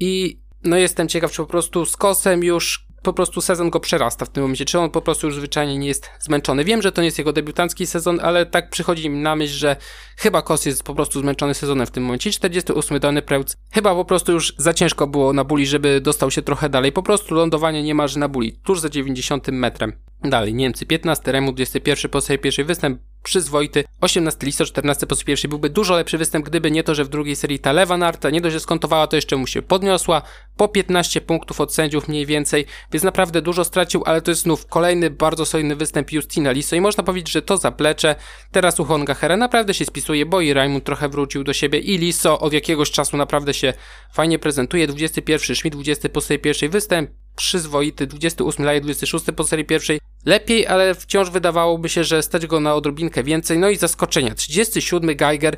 I 0.00 0.40
no 0.64 0.76
jestem 0.76 1.08
ciekaw, 1.08 1.32
czy 1.32 1.36
po 1.36 1.46
prostu 1.46 1.86
z 1.86 1.96
kosem 1.96 2.44
już 2.44 2.86
po 3.06 3.12
prostu 3.12 3.40
sezon 3.40 3.70
go 3.70 3.80
przerasta 3.80 4.24
w 4.24 4.28
tym 4.28 4.42
momencie, 4.42 4.64
czy 4.64 4.78
on 4.78 4.90
po 4.90 5.02
prostu 5.02 5.26
już 5.26 5.36
zwyczajnie 5.36 5.78
nie 5.78 5.88
jest 5.88 6.10
zmęczony. 6.20 6.64
Wiem, 6.64 6.82
że 6.82 6.92
to 6.92 7.02
nie 7.02 7.06
jest 7.06 7.18
jego 7.18 7.32
debiutancki 7.32 7.86
sezon, 7.86 8.20
ale 8.22 8.46
tak 8.46 8.70
przychodzi 8.70 9.10
mi 9.10 9.18
na 9.18 9.36
myśl, 9.36 9.54
że 9.54 9.76
chyba 10.16 10.42
Kos 10.42 10.66
jest 10.66 10.82
po 10.82 10.94
prostu 10.94 11.20
zmęczony 11.20 11.54
sezonem 11.54 11.86
w 11.86 11.90
tym 11.90 12.02
momencie. 12.02 12.30
48 12.30 13.00
Dany 13.00 13.22
Preutz 13.22 13.56
chyba 13.72 13.94
po 13.94 14.04
prostu 14.04 14.32
już 14.32 14.54
za 14.58 14.74
ciężko 14.74 15.06
było 15.06 15.32
na 15.32 15.44
buli, 15.44 15.66
żeby 15.66 16.00
dostał 16.00 16.30
się 16.30 16.42
trochę 16.42 16.68
dalej. 16.68 16.92
Po 16.92 17.02
prostu 17.02 17.34
lądowanie 17.34 17.82
nie 17.82 17.94
marzy 17.94 18.18
na 18.18 18.28
buli, 18.28 18.52
tuż 18.64 18.80
za 18.80 18.88
90 18.88 19.48
metrem. 19.48 19.92
Dalej, 20.22 20.54
Niemcy 20.54 20.86
15, 20.86 21.32
Remu 21.32 21.52
21 21.52 22.10
po 22.10 22.20
swojej 22.20 22.38
pierwszej 22.38 22.64
występ, 22.64 23.00
przyzwoity. 23.26 23.84
18 24.00 24.46
listopad, 24.46 24.68
14 24.68 25.06
po 25.06 25.16
pierwszej 25.16 25.48
byłby 25.48 25.70
dużo 25.70 25.94
lepszy 25.96 26.18
występ, 26.18 26.46
gdyby 26.46 26.70
nie 26.70 26.82
to, 26.82 26.94
że 26.94 27.04
w 27.04 27.08
drugiej 27.08 27.36
serii 27.36 27.58
ta 27.58 27.72
lewa 27.72 27.96
narta 27.96 28.30
nie 28.30 28.40
dość, 28.40 28.52
że 28.52 28.60
skontowała, 28.60 29.06
to 29.06 29.16
jeszcze 29.16 29.36
mu 29.36 29.46
się 29.46 29.62
podniosła. 29.62 30.22
Po 30.56 30.68
15 30.68 31.20
punktów 31.20 31.60
od 31.60 31.74
sędziów 31.74 32.08
mniej 32.08 32.26
więcej, 32.26 32.66
więc 32.92 33.04
naprawdę 33.04 33.42
dużo 33.42 33.64
stracił, 33.64 34.02
ale 34.06 34.22
to 34.22 34.30
jest 34.30 34.42
znów 34.42 34.66
kolejny 34.66 35.10
bardzo 35.10 35.46
solidny 35.46 35.76
występ 35.76 36.12
Justina 36.12 36.52
Liso 36.52 36.76
i 36.76 36.80
można 36.80 37.02
powiedzieć, 37.02 37.32
że 37.32 37.42
to 37.42 37.56
zaplecze 37.56 38.14
teraz 38.52 38.80
u 38.80 38.84
Hongachera 38.84 39.36
naprawdę 39.36 39.74
się 39.74 39.84
spisuje, 39.84 40.26
bo 40.26 40.40
i 40.40 40.52
Raimund 40.52 40.84
trochę 40.84 41.08
wrócił 41.08 41.44
do 41.44 41.52
siebie 41.52 41.78
i 41.78 41.98
Liso 41.98 42.40
od 42.40 42.52
jakiegoś 42.52 42.90
czasu 42.90 43.16
naprawdę 43.16 43.54
się 43.54 43.72
fajnie 44.12 44.38
prezentuje. 44.38 44.86
21 44.86 45.56
Schmidt, 45.56 45.74
20 45.74 46.08
po 46.08 46.20
pierwszej 46.42 46.68
występ, 46.68 47.10
przyzwoity, 47.36 48.06
28 48.06 48.64
Laje, 48.64 48.80
26 48.80 49.24
po 49.36 49.44
serii 49.44 49.64
pierwszej. 49.64 50.00
Lepiej, 50.24 50.66
ale 50.66 50.94
wciąż 50.94 51.30
wydawałoby 51.30 51.88
się, 51.88 52.04
że 52.04 52.22
stać 52.22 52.46
go 52.46 52.60
na 52.60 52.74
odrobinkę 52.74 53.22
więcej. 53.22 53.58
No 53.58 53.68
i 53.68 53.76
zaskoczenia. 53.76 54.34
37 54.34 55.16
Geiger. 55.16 55.56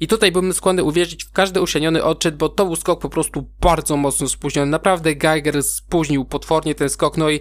I 0.00 0.08
tutaj 0.08 0.32
bym 0.32 0.54
skłonny 0.54 0.84
uwierzyć 0.84 1.24
w 1.24 1.32
każdy 1.32 1.60
usieniony 1.60 2.04
odczyt, 2.04 2.36
bo 2.36 2.48
to 2.48 2.64
był 2.64 2.76
skok 2.76 3.00
po 3.00 3.08
prostu 3.08 3.50
bardzo 3.60 3.96
mocno 3.96 4.28
spóźniony. 4.28 4.70
Naprawdę 4.70 5.14
Geiger 5.14 5.62
spóźnił 5.62 6.24
potwornie 6.24 6.74
ten 6.74 6.90
skok. 6.90 7.16
No 7.16 7.30
i 7.30 7.40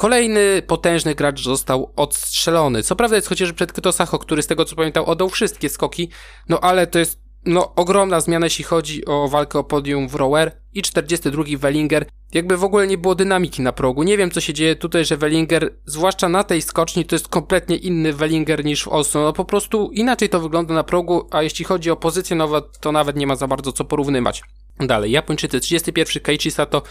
Kolejny 0.00 0.62
potężny 0.66 1.14
gracz 1.14 1.42
został 1.42 1.92
odstrzelony. 1.96 2.82
Co 2.82 2.96
prawda 2.96 3.16
jest 3.16 3.28
chociażby 3.28 3.54
przed 3.54 3.72
Kytosacho, 3.72 4.18
który 4.18 4.42
z 4.42 4.46
tego 4.46 4.64
co 4.64 4.76
pamiętam 4.76 5.04
oddał 5.04 5.28
wszystkie 5.28 5.68
skoki, 5.68 6.08
no 6.48 6.60
ale 6.60 6.86
to 6.86 6.98
jest 6.98 7.20
no, 7.44 7.74
ogromna 7.74 8.20
zmiana, 8.20 8.46
jeśli 8.46 8.64
chodzi 8.64 9.04
o 9.04 9.28
walkę 9.28 9.58
o 9.58 9.64
podium 9.64 10.08
w 10.08 10.14
rower 10.14 10.59
i 10.74 10.82
42 10.82 11.44
Wellinger. 11.58 12.06
Jakby 12.34 12.56
w 12.56 12.64
ogóle 12.64 12.86
nie 12.86 12.98
było 12.98 13.14
dynamiki 13.14 13.62
na 13.62 13.72
progu. 13.72 14.02
Nie 14.02 14.16
wiem, 14.16 14.30
co 14.30 14.40
się 14.40 14.52
dzieje 14.54 14.76
tutaj, 14.76 15.04
że 15.04 15.16
Wellinger, 15.16 15.74
zwłaszcza 15.86 16.28
na 16.28 16.44
tej 16.44 16.62
skoczni, 16.62 17.04
to 17.04 17.14
jest 17.14 17.28
kompletnie 17.28 17.76
inny 17.76 18.12
Wellinger 18.12 18.64
niż 18.64 18.84
w 18.84 18.88
Oslo. 18.88 19.22
No 19.22 19.32
po 19.32 19.44
prostu 19.44 19.90
inaczej 19.92 20.28
to 20.28 20.40
wygląda 20.40 20.74
na 20.74 20.84
progu, 20.84 21.28
a 21.30 21.42
jeśli 21.42 21.64
chodzi 21.64 21.90
o 21.90 21.96
pozycję 21.96 22.36
nowe, 22.36 22.62
to 22.80 22.92
nawet 22.92 23.16
nie 23.16 23.26
ma 23.26 23.36
za 23.36 23.46
bardzo 23.46 23.72
co 23.72 23.84
porównywać. 23.84 24.42
Dalej, 24.80 25.12
Japończycy 25.12 25.60
31 25.60 26.22
Keiichi 26.22 26.50
Sato. 26.50 26.82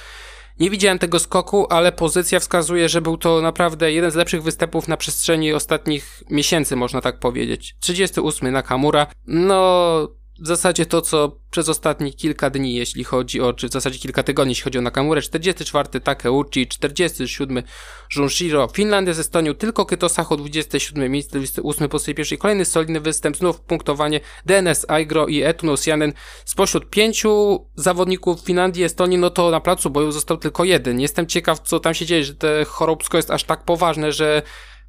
Nie 0.59 0.69
widziałem 0.69 0.99
tego 0.99 1.19
skoku, 1.19 1.67
ale 1.69 1.91
pozycja 1.91 2.39
wskazuje, 2.39 2.89
że 2.89 3.01
był 3.01 3.17
to 3.17 3.41
naprawdę 3.41 3.93
jeden 3.93 4.11
z 4.11 4.15
lepszych 4.15 4.43
występów 4.43 4.87
na 4.87 4.97
przestrzeni 4.97 5.53
ostatnich 5.53 6.23
miesięcy, 6.29 6.75
można 6.75 7.01
tak 7.01 7.19
powiedzieć. 7.19 7.75
38 7.79 8.51
Nakamura. 8.51 9.07
No, 9.27 10.18
w 10.41 10.47
zasadzie 10.47 10.85
to, 10.85 11.01
co 11.01 11.39
przez 11.51 11.69
ostatnie 11.69 12.13
kilka 12.13 12.49
dni, 12.49 12.75
jeśli 12.75 13.03
chodzi 13.03 13.41
o, 13.41 13.53
czy 13.53 13.69
w 13.69 13.71
zasadzie 13.71 13.99
kilka 13.99 14.23
tygodni, 14.23 14.51
jeśli 14.51 14.63
chodzi 14.63 14.77
o 14.77 14.81
Nakamurę, 14.81 15.21
44 15.21 15.99
Takeuchi, 15.99 16.67
47 16.67 17.63
Junshiro, 18.15 18.67
Finlandia 18.67 19.13
z 19.13 19.19
Estonią, 19.19 19.55
tylko 19.55 19.85
Kyto 19.85 20.09
Sacho 20.09 20.37
27 20.37 21.11
miejsce, 21.11 21.31
28 21.31 21.89
po 21.89 21.99
swojej 21.99 22.15
pierwszej, 22.15 22.37
kolejny 22.37 22.65
solidny 22.65 22.99
występ, 22.99 23.37
znów 23.37 23.61
punktowanie 23.61 24.19
DNS 24.45 24.85
Aigro 24.89 25.27
i 25.27 25.41
Etunos 25.41 25.87
Janen. 25.87 26.13
Spośród 26.45 26.89
pięciu 26.89 27.65
zawodników 27.75 28.41
Finlandii 28.41 28.83
Estonii, 28.83 29.17
no 29.17 29.29
to 29.29 29.51
na 29.51 29.59
placu 29.59 29.89
boju 29.89 30.11
został 30.11 30.37
tylko 30.37 30.63
jeden. 30.63 30.99
Jestem 30.99 31.27
ciekaw, 31.27 31.59
co 31.59 31.79
tam 31.79 31.93
się 31.93 32.05
dzieje, 32.05 32.23
że 32.23 32.35
te 32.35 32.65
chorobsko 32.65 33.17
jest 33.17 33.31
aż 33.31 33.43
tak 33.43 33.63
poważne, 33.63 34.11
że 34.11 34.41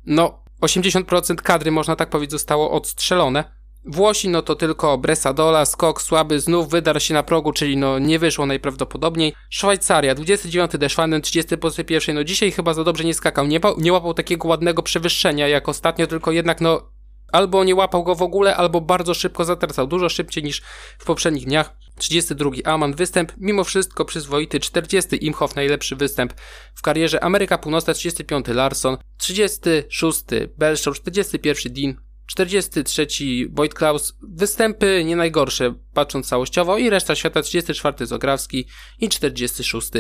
no 0.07 0.45
80% 0.63 1.35
kadry, 1.35 1.71
można 1.71 1.97
tak 1.97 2.11
powiedzieć, 2.11 2.31
zostało 2.31 2.71
odstrzelone. 2.71 3.60
Włosi 3.85 4.29
no 4.29 4.43
to 4.43 4.55
tylko 4.55 4.99
Bresadola, 4.99 5.65
skok 5.65 6.03
słaby, 6.03 6.41
znów 6.41 6.69
wydarł 6.69 7.01
się 7.01 7.15
na 7.15 7.23
progu, 7.23 7.53
czyli 7.53 7.77
no 7.77 7.99
nie 7.99 8.19
wyszło 8.19 8.47
najprawdopodobniej. 8.47 9.35
Szwajcaria, 9.51 10.15
29 10.15 10.71
Deszwanen, 10.79 11.23
30 11.23 11.57
pozycji 11.57 11.85
pierwszej, 11.85 12.15
no 12.15 12.25
dzisiaj 12.25 12.51
chyba 12.53 12.75
za 12.75 12.85
dobrze 12.85 13.05
nie 13.05 13.15
skakał, 13.15 13.47
nie, 13.47 13.61
nie 13.79 13.93
łapał 13.93 14.15
takiego 14.15 14.49
ładnego 14.49 14.83
przewyższenia 14.83 15.49
jak 15.49 15.69
ostatnio, 15.69 16.07
tylko 16.07 16.33
jednak 16.33 16.61
no 16.61 16.91
albo 17.33 17.65
nie 17.65 17.75
łapał 17.75 18.05
go 18.05 18.15
w 18.15 18.23
ogóle, 18.23 18.57
albo 18.57 18.81
bardzo 18.81 19.15
szybko 19.15 19.45
zatracał, 19.45 19.87
dużo 19.87 20.09
szybciej 20.09 20.45
niż 20.45 20.63
w 20.99 21.05
poprzednich 21.05 21.45
dniach. 21.45 21.77
32 21.99 22.51
Aman 22.65 22.95
występ, 22.95 23.33
mimo 23.37 23.65
wszystko 23.65 24.05
przyzwoity, 24.05 24.61
40 24.61 25.27
Imhoff 25.27 25.57
najlepszy 25.57 25.97
występ 25.97 26.35
w 26.75 26.83
karierze, 26.83 27.25
Ameryka 27.25 27.59
Północna 27.59 27.95
35 27.95 28.49
Larson, 28.49 28.97
36 29.17 30.21
Belshaw, 30.59 30.97
41 30.97 31.73
Dean, 31.73 32.10
43 32.31 33.07
Boyd 33.49 33.75
Klaus, 33.75 34.15
występy 34.23 35.05
nie 35.05 35.17
najgorsze, 35.17 35.75
patrząc 35.95 36.29
całościowo, 36.29 36.79
i 36.79 36.91
reszta 36.91 37.15
świata 37.15 37.43
34 37.43 38.07
Zograwski 38.07 38.67
i 39.01 39.09
46 39.09 39.91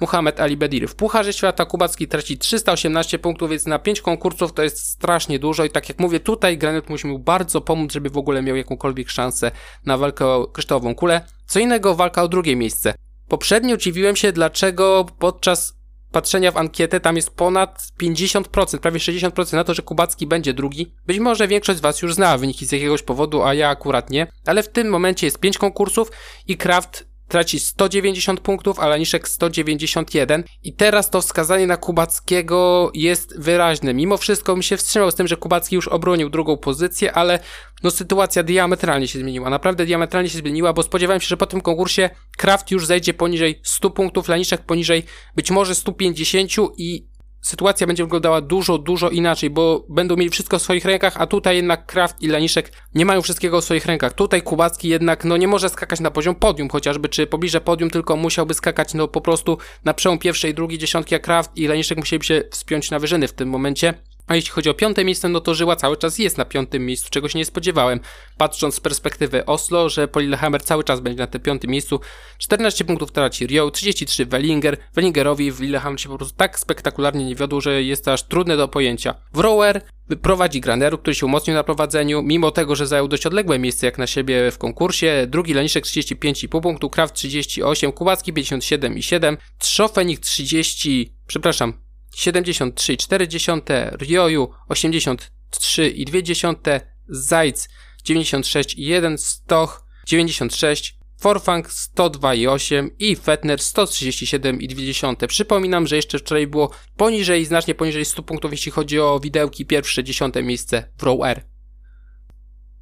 Muhammad 0.00 0.40
Ali 0.40 0.56
Bedir. 0.56 0.88
W 0.88 0.94
Pucharze 0.94 1.32
Świata 1.32 1.64
Kubacki 1.64 2.08
traci 2.08 2.38
318 2.38 3.18
punktów, 3.18 3.50
więc 3.50 3.66
na 3.66 3.78
5 3.78 4.00
konkursów 4.00 4.52
to 4.52 4.62
jest 4.62 4.78
strasznie 4.78 5.38
dużo 5.38 5.64
i 5.64 5.70
tak 5.70 5.88
jak 5.88 5.98
mówię, 5.98 6.20
tutaj 6.20 6.58
Granit 6.58 6.88
musi 6.90 7.06
mu 7.06 7.18
bardzo 7.18 7.60
pomóc, 7.60 7.92
żeby 7.92 8.10
w 8.10 8.18
ogóle 8.18 8.42
miał 8.42 8.56
jakąkolwiek 8.56 9.10
szansę 9.10 9.50
na 9.86 9.98
walkę 9.98 10.26
o 10.26 10.46
kryształową 10.46 10.94
kulę. 10.94 11.20
Co 11.46 11.60
innego 11.60 11.94
walka 11.94 12.22
o 12.22 12.28
drugie 12.28 12.56
miejsce. 12.56 12.94
Poprzednio 13.28 13.76
dziwiłem 13.76 14.16
się, 14.16 14.32
dlaczego 14.32 15.06
podczas 15.18 15.79
patrzenia 16.12 16.52
w 16.52 16.56
ankietę, 16.56 17.00
tam 17.00 17.16
jest 17.16 17.30
ponad 17.30 17.82
50%, 18.02 18.78
prawie 18.78 18.98
60% 18.98 19.52
na 19.52 19.64
to, 19.64 19.74
że 19.74 19.82
Kubacki 19.82 20.26
będzie 20.26 20.54
drugi. 20.54 20.94
Być 21.06 21.18
może 21.18 21.48
większość 21.48 21.78
z 21.78 21.82
Was 21.82 22.02
już 22.02 22.14
zna 22.14 22.38
wyniki 22.38 22.66
z 22.66 22.72
jakiegoś 22.72 23.02
powodu, 23.02 23.42
a 23.42 23.54
ja 23.54 23.68
akurat 23.68 24.10
nie. 24.10 24.26
Ale 24.46 24.62
w 24.62 24.68
tym 24.68 24.88
momencie 24.88 25.26
jest 25.26 25.38
5 25.38 25.58
konkursów 25.58 26.10
i 26.46 26.56
Kraft 26.56 27.09
traci 27.30 27.60
190 27.60 28.40
punktów, 28.40 28.80
a 28.80 28.86
Laniszek 28.86 29.28
191 29.28 30.44
i 30.62 30.72
teraz 30.72 31.10
to 31.10 31.20
wskazanie 31.20 31.66
na 31.66 31.76
Kubackiego 31.76 32.90
jest 32.94 33.40
wyraźne. 33.40 33.94
Mimo 33.94 34.16
wszystko 34.16 34.56
mi 34.56 34.64
się 34.64 34.76
wstrzymał 34.76 35.10
z 35.10 35.14
tym, 35.14 35.28
że 35.28 35.36
Kubacki 35.36 35.74
już 35.74 35.88
obronił 35.88 36.30
drugą 36.30 36.56
pozycję, 36.56 37.12
ale 37.12 37.38
no 37.82 37.90
sytuacja 37.90 38.42
diametralnie 38.42 39.08
się 39.08 39.18
zmieniła. 39.18 39.50
Naprawdę 39.50 39.86
diametralnie 39.86 40.30
się 40.30 40.38
zmieniła, 40.38 40.72
bo 40.72 40.82
spodziewałem 40.82 41.20
się, 41.20 41.28
że 41.28 41.36
po 41.36 41.46
tym 41.46 41.60
konkursie 41.60 42.10
Kraft 42.36 42.70
już 42.70 42.86
zejdzie 42.86 43.14
poniżej 43.14 43.60
100 43.62 43.90
punktów, 43.90 44.28
Laniszek 44.28 44.60
poniżej 44.60 45.04
być 45.36 45.50
może 45.50 45.74
150 45.74 46.52
i 46.76 47.09
sytuacja 47.40 47.86
będzie 47.86 48.04
wyglądała 48.04 48.40
dużo, 48.40 48.78
dużo 48.78 49.10
inaczej, 49.10 49.50
bo 49.50 49.86
będą 49.88 50.16
mieli 50.16 50.30
wszystko 50.30 50.58
w 50.58 50.62
swoich 50.62 50.84
rękach, 50.84 51.14
a 51.16 51.26
tutaj 51.26 51.56
jednak 51.56 51.86
Kraft 51.86 52.22
i 52.22 52.28
Laniszek 52.28 52.72
nie 52.94 53.06
mają 53.06 53.22
wszystkiego 53.22 53.60
w 53.60 53.64
swoich 53.64 53.86
rękach. 53.86 54.12
Tutaj 54.12 54.42
Kubacki 54.42 54.88
jednak 54.88 55.24
no 55.24 55.36
nie 55.36 55.48
może 55.48 55.68
skakać 55.68 56.00
na 56.00 56.10
poziom 56.10 56.34
podium 56.34 56.68
chociażby, 56.68 57.08
czy 57.08 57.26
pobliże 57.26 57.60
podium, 57.60 57.90
tylko 57.90 58.16
musiałby 58.16 58.54
skakać 58.54 58.94
no 58.94 59.08
po 59.08 59.20
prostu 59.20 59.58
na 59.84 59.94
przełom 59.94 60.18
pierwszej, 60.18 60.54
drugiej 60.54 60.78
dziesiątki, 60.78 61.14
a 61.14 61.18
Kraft 61.18 61.56
i 61.56 61.66
Laniszek 61.66 61.98
musieliby 61.98 62.24
się 62.24 62.42
wspiąć 62.50 62.90
na 62.90 62.98
wyżyny 62.98 63.28
w 63.28 63.32
tym 63.32 63.48
momencie. 63.48 64.09
A 64.30 64.34
jeśli 64.34 64.50
chodzi 64.50 64.70
o 64.70 64.74
piąte 64.74 65.04
miejsce, 65.04 65.28
no 65.28 65.40
to 65.40 65.54
Żyła 65.54 65.76
cały 65.76 65.96
czas 65.96 66.18
jest 66.18 66.38
na 66.38 66.44
piątym 66.44 66.86
miejscu, 66.86 67.08
czego 67.10 67.28
się 67.28 67.38
nie 67.38 67.44
spodziewałem. 67.44 68.00
Patrząc 68.38 68.74
z 68.74 68.80
perspektywy 68.80 69.46
Oslo, 69.46 69.88
że 69.88 70.08
Polillehammer 70.08 70.62
cały 70.62 70.84
czas 70.84 71.00
będzie 71.00 71.18
na 71.18 71.26
tym 71.26 71.40
piątym 71.40 71.70
miejscu. 71.70 72.00
14 72.38 72.84
punktów 72.84 73.12
traci 73.12 73.46
Rio, 73.46 73.70
33 73.70 74.26
Wellinger. 74.26 74.76
Wellingerowi 74.94 75.52
w 75.52 75.60
Lillehammer 75.60 76.00
się 76.00 76.08
po 76.08 76.18
prostu 76.18 76.36
tak 76.36 76.58
spektakularnie 76.58 77.24
nie 77.24 77.34
wiodło, 77.34 77.60
że 77.60 77.82
jest 77.82 78.08
aż 78.08 78.22
trudne 78.22 78.56
do 78.56 78.68
pojęcia. 78.68 79.14
W 79.32 79.38
Rower 79.38 79.82
prowadzi 80.22 80.60
Graneru, 80.60 80.98
który 80.98 81.14
się 81.14 81.26
umocnił 81.26 81.56
na 81.56 81.64
prowadzeniu, 81.64 82.22
mimo 82.22 82.50
tego, 82.50 82.76
że 82.76 82.86
zajął 82.86 83.08
dość 83.08 83.26
odległe 83.26 83.58
miejsce 83.58 83.86
jak 83.86 83.98
na 83.98 84.06
siebie 84.06 84.50
w 84.50 84.58
konkursie. 84.58 85.26
Drugi 85.28 85.54
Leniszek 85.54 85.84
35,5 85.84 86.60
punktu, 86.60 86.90
Kraft 86.90 87.14
38, 87.14 87.92
Kubacki 87.92 88.32
57,7, 88.32 89.36
Trzofenik 89.58 90.20
30, 90.20 91.14
przepraszam, 91.26 91.89
73,4, 92.16 93.96
Rioju 93.96 94.50
83,2, 94.68 96.80
Zajc 97.08 97.68
96,1, 98.04 99.18
Stoch 99.18 99.86
96, 100.06 101.00
Forfang 101.20 101.68
102,8 101.68 102.90
i 102.98 103.16
Fetner 103.16 103.58
137,2. 103.58 105.26
Przypominam, 105.26 105.86
że 105.86 105.96
jeszcze 105.96 106.18
wczoraj 106.18 106.46
było 106.46 106.70
poniżej, 106.96 107.44
znacznie 107.44 107.74
poniżej 107.74 108.04
100 108.04 108.22
punktów, 108.22 108.52
jeśli 108.52 108.72
chodzi 108.72 109.00
o 109.00 109.20
widełki 109.22 109.66
pierwsze, 109.66 110.04
dziesiąte 110.04 110.42
miejsce 110.42 110.92
w 110.98 111.02
Row 111.02 111.20
R. 111.24 111.46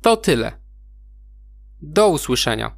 To 0.02 0.16
tyle. 0.16 0.60
Do 1.82 2.08
usłyszenia. 2.08 2.77